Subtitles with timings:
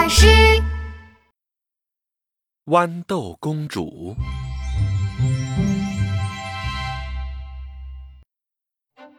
[0.00, 0.26] 巴士。
[2.64, 4.16] 豌豆公主。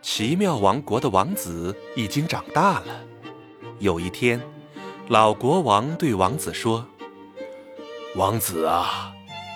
[0.02, 3.06] 奇妙王国的王子已经长大了。
[3.78, 4.42] 有一天，
[5.10, 6.88] 老国王对王子说
[8.18, 9.14] ：“王子啊，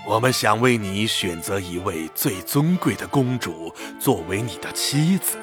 [0.08, 5.40] 我们想为你选择一位最尊贵的公主作为你的妻子。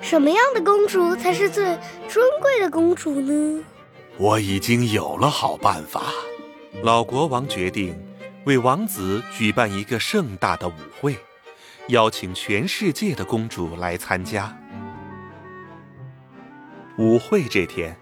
[0.00, 1.78] 什么样的公主才是最
[2.08, 3.64] 尊贵的公主呢？”
[4.18, 6.02] 我已经有了好办法。
[6.82, 7.96] 老国王决定
[8.44, 11.16] 为王子举办一个盛大的舞会。
[11.88, 14.54] 邀请全世界的公主来参加
[16.98, 17.44] 舞会。
[17.44, 17.96] 这天，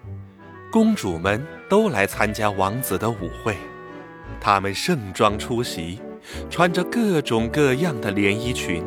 [0.71, 3.55] 公主们都来参加王子的舞会。
[4.41, 6.01] 她们盛装出席，
[6.49, 8.83] 穿着各种各样的连衣裙。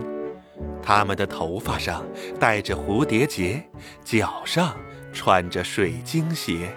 [0.82, 2.04] 她们的头发上
[2.38, 3.62] 戴着蝴蝶结，
[4.04, 4.76] 脚上
[5.14, 6.76] 穿着水晶鞋。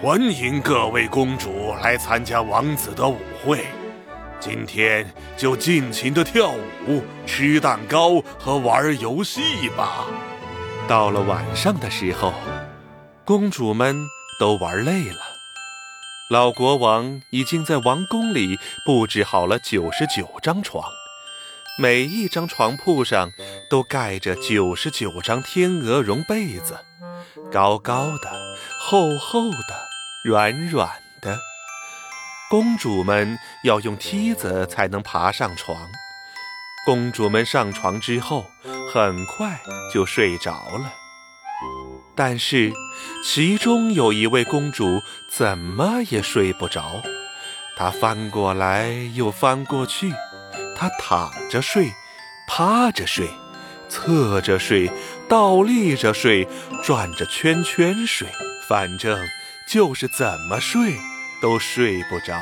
[0.00, 3.66] 欢迎各位公主来参加王子的舞会。
[4.38, 5.04] 今天
[5.36, 6.52] 就尽情的跳
[6.86, 10.06] 舞、吃蛋糕和玩游戏吧。
[10.86, 12.32] 到了晚上的时候，
[13.24, 13.96] 公主们
[14.38, 15.18] 都玩累了，
[16.30, 20.84] 老国王已经在王宫里布置好了九十九张床，
[21.76, 23.32] 每一张床铺上
[23.68, 26.78] 都盖着九十九张天鹅绒被子，
[27.50, 28.30] 高高的、
[28.78, 29.87] 厚厚的、
[30.28, 30.90] 软软
[31.22, 31.38] 的。
[32.50, 35.88] 公主们要用梯子才能爬上床。
[36.84, 38.44] 公主们上床之后，
[38.92, 39.58] 很快
[39.92, 40.92] 就睡着了。
[42.14, 42.70] 但是，
[43.24, 47.02] 其中有一位公主怎么也睡不着。
[47.78, 50.12] 她翻过来又翻过去，
[50.76, 51.90] 她躺着睡，
[52.46, 53.30] 趴着睡，
[53.88, 54.90] 侧着睡，
[55.26, 56.46] 倒立着睡，
[56.84, 58.28] 转着圈圈睡，
[58.68, 59.18] 反正
[59.70, 60.96] 就是怎么睡。
[61.40, 62.36] 都睡不着，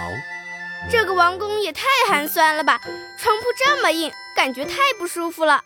[0.90, 2.80] 这个王宫也太寒酸了吧！
[3.18, 5.62] 床铺这么硬，感觉太不舒服了。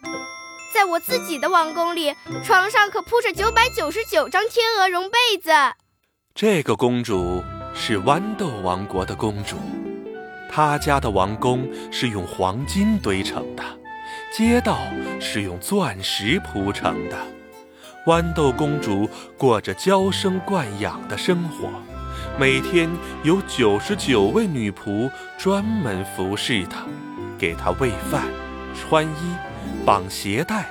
[0.75, 2.12] 在我自己的王宫里，
[2.44, 5.53] 床上可铺着九百九十九张天鹅绒被子。
[6.34, 7.41] 这个公主
[7.72, 9.56] 是豌豆王国的公主，
[10.50, 13.62] 她家的王宫是用黄金堆成的，
[14.37, 14.77] 街道
[15.21, 17.16] 是用钻石铺成的。
[18.06, 21.69] 豌豆公主过着娇生惯养的生活。
[22.38, 22.88] 每天
[23.22, 26.84] 有九十九位女仆专门服侍她，
[27.39, 28.27] 给她喂饭、
[28.75, 29.37] 穿衣、
[29.84, 30.66] 绑鞋带、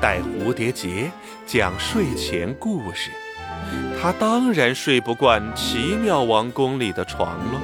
[0.00, 1.10] 戴蝴蝶结、
[1.46, 3.10] 讲睡前故事。
[4.00, 7.60] 她当然睡不惯奇妙王宫里的床了。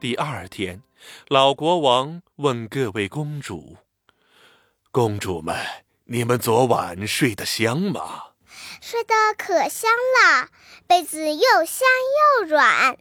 [0.00, 0.82] 第二天，
[1.28, 3.76] 老国王问各位公主
[4.90, 5.54] ：“公主们，
[6.06, 8.24] 你们昨晚睡得香吗？”
[8.80, 10.48] 睡得可香了，
[10.86, 11.86] 被子又香
[12.40, 12.96] 又软，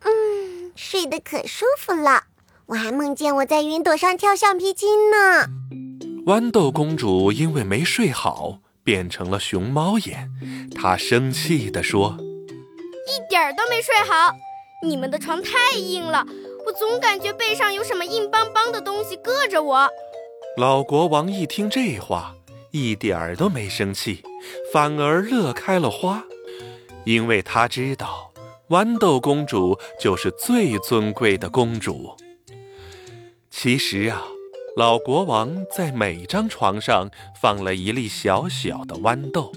[0.00, 2.24] 嗯，睡得可舒服了。
[2.66, 5.46] 我还梦见我在云朵上跳橡皮筋呢。
[6.26, 10.30] 豌豆公主因为没睡好，变成了熊猫眼。
[10.74, 12.16] 她生气地说
[13.06, 14.32] ：“一点儿都没睡好，
[14.82, 16.26] 你们的床太硬了，
[16.66, 19.88] 我总感觉背上有什么硬邦邦的东西硌着我。”
[20.56, 22.35] 老国王一听这话。
[22.76, 24.22] 一点儿都没生气，
[24.70, 26.22] 反而乐开了花，
[27.06, 28.30] 因为他知道
[28.68, 32.14] 豌豆公主就是最尊贵的公主。
[33.50, 34.22] 其实啊，
[34.76, 37.08] 老国王在每张床上
[37.40, 39.50] 放了一粒小小的豌豆，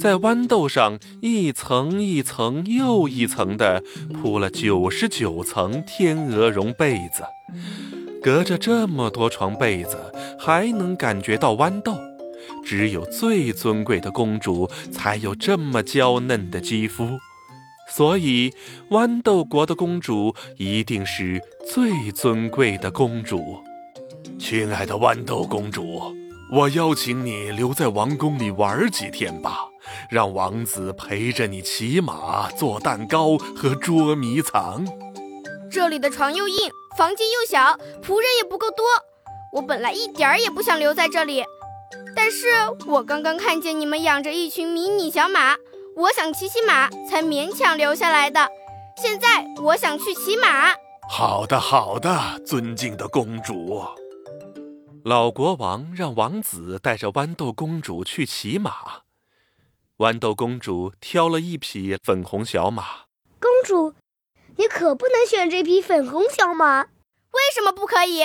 [0.00, 3.82] 在豌豆上一层一层又一层的
[4.14, 7.24] 铺了九十九层天鹅绒被子，
[8.22, 9.98] 隔着这么多床被子，
[10.38, 11.94] 还能感觉到豌豆。
[12.68, 17.18] 只有最尊贵的公主才有这么娇嫩的肌肤，
[17.88, 18.52] 所以
[18.90, 21.40] 豌豆国的公主一定是
[21.72, 23.64] 最尊贵的公主。
[24.38, 26.14] 亲爱的豌豆公主，
[26.52, 29.60] 我邀请你留在王宫里玩几天吧，
[30.10, 34.84] 让王子陪着你骑马、做蛋糕和捉迷藏。
[35.70, 38.84] 这里的床又硬，房间又小，仆人也不够多，
[39.54, 41.42] 我本来一点儿也不想留在这里。
[42.14, 42.46] 但是
[42.86, 45.56] 我刚刚看见你们养着一群迷你小马，
[45.96, 48.48] 我想骑骑马，才勉强留下来的。
[48.96, 50.74] 现在我想去骑马。
[51.08, 53.82] 好的，好的，尊敬的公主。
[55.04, 59.02] 老国王让王子带着豌豆公主去骑马。
[59.98, 62.84] 豌豆公主挑了一匹粉红小马。
[63.40, 63.94] 公主，
[64.56, 66.82] 你可不能选这匹粉红小马。
[66.82, 68.24] 为什么不可以？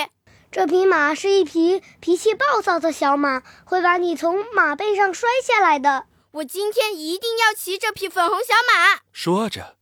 [0.54, 6.04] 这匹马是一匹脾气暴躁的小马，会把你从马背上摔下来的。
[6.30, 9.00] 我今天一定要骑这匹粉红小马。
[9.10, 9.74] 说着，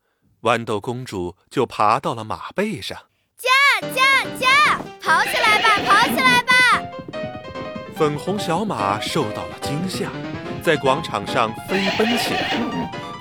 [0.45, 2.97] 豌豆公主就爬到了马背上。
[3.37, 4.81] 驾驾驾！
[5.03, 6.55] 跑起来吧，跑起来吧！
[7.95, 10.09] 粉红小马受到了惊吓，
[10.65, 12.59] 在广场上飞奔起来。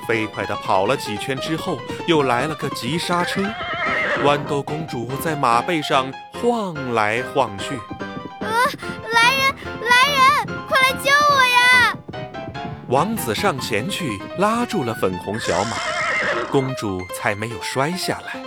[0.08, 1.78] 飞快地跑了几圈之后，
[2.08, 3.42] 又来了个急刹车。
[4.24, 6.10] 豌豆公主在马背上
[6.42, 7.76] 晃来晃去。
[8.40, 8.66] 啊！
[9.14, 9.56] 来人，
[9.88, 11.98] 来人，快来救我呀！
[12.90, 15.78] 王子上前去拉住了粉红小马，
[16.50, 18.44] 公主才没有摔下来。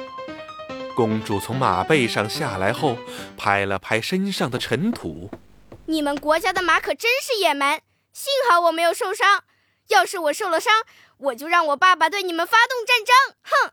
[0.97, 2.99] 公主从马背上下来后，
[3.37, 5.31] 拍了拍身上的尘土。
[5.87, 7.81] 你们国家的马可真是野蛮，
[8.13, 9.45] 幸好我没有受伤。
[9.89, 10.73] 要是我受了伤，
[11.19, 13.37] 我就让我爸爸对你们发动战争！
[13.43, 13.73] 哼！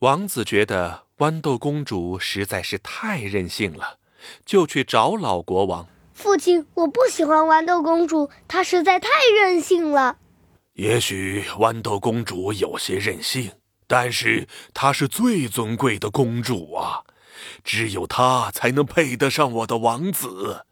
[0.00, 3.98] 王子觉得豌豆公主实在是太任性了，
[4.46, 5.86] 就去找老国王。
[6.14, 10.16] 父亲，我不喜欢豌豆公主，她实在太任性了。
[10.72, 13.52] 也许豌豆公主有些任性，
[13.86, 17.02] 但是她是最尊贵的公主啊，
[17.62, 20.64] 只有她才能配得上我的王子。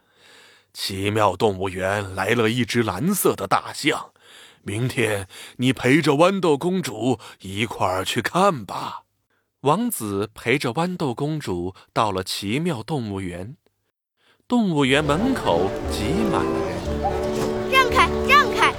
[0.73, 4.13] 奇妙动物园来了一只蓝色的大象。
[4.63, 5.29] 明天
[5.59, 9.03] 你陪着豌豆公主一块儿去看吧。
[9.63, 13.57] 王子陪着豌豆公主到了奇妙动物园，
[14.47, 17.73] 动物园门口挤满了人。
[17.73, 18.73] 让开，让开！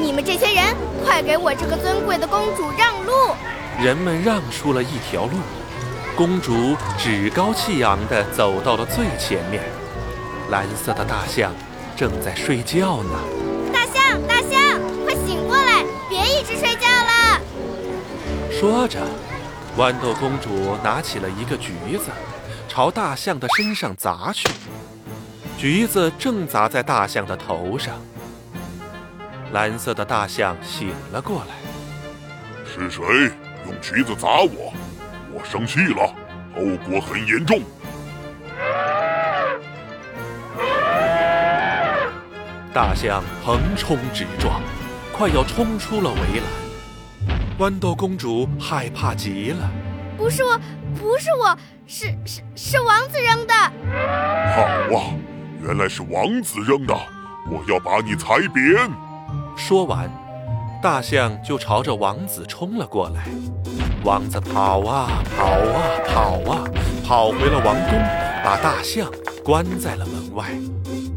[0.00, 0.74] 你们这些人，
[1.04, 3.12] 快给我这个尊贵的公主让路！
[3.80, 5.36] 人们让出了一条路，
[6.16, 9.62] 公主趾高气扬地走到了最前面。
[10.50, 11.52] 蓝色的大象
[11.96, 13.10] 正在睡觉呢。
[13.72, 14.80] 大象，大象！
[15.04, 17.40] 快醒过来，别一直睡觉了。
[18.50, 19.00] 说着，
[19.78, 22.10] 豌豆公主拿起了一个橘子，
[22.66, 24.48] 朝大象的身上砸去。
[25.56, 27.94] 橘子正砸在大象的头上。
[29.52, 31.54] 蓝色的大象醒了过来。
[32.66, 33.04] 是谁
[33.66, 34.74] 用橘子砸我？
[35.32, 36.12] 我生气了，
[36.56, 37.60] 后果很严重。
[42.74, 44.60] 大象横冲直撞。
[45.16, 46.46] 快要冲出了围栏，
[47.58, 49.68] 豌豆公主害怕极了。
[50.16, 50.56] 不是我，
[50.96, 51.58] 不是我，
[51.88, 53.54] 是是是王子扔的。
[54.54, 54.62] 好
[54.96, 55.12] 啊，
[55.60, 56.94] 原来是王子扔的，
[57.50, 58.88] 我要把你踩扁。
[59.56, 60.08] 说完，
[60.80, 63.24] 大象就朝着王子冲了过来。
[64.04, 66.64] 王子跑啊跑啊跑啊，
[67.04, 67.98] 跑回了王宫，
[68.44, 69.10] 把大象
[69.44, 70.46] 关在了门外。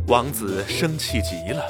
[0.08, 1.64] 王子生气极了，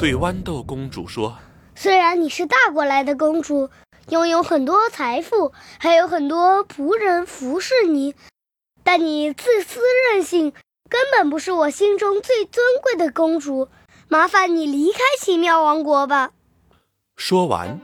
[0.00, 1.32] 对豌豆公主说。
[1.76, 3.70] 虽然你是大过来的公主，
[4.10, 8.14] 拥有很多财富，还有很多仆人服侍你，
[8.82, 10.52] 但你自私任性，
[10.88, 13.68] 根本不是我心中最尊贵的公主。
[14.08, 16.30] 麻烦你离开奇妙王国吧。
[17.16, 17.78] 说完，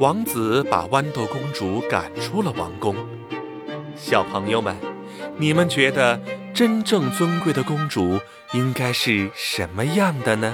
[0.00, 2.96] 王子把豌豆公主赶出了王宫。
[3.94, 4.76] 小朋友们，
[5.36, 6.20] 你们觉得
[6.52, 8.18] 真正尊贵的公主
[8.52, 10.52] 应该是什么样的呢？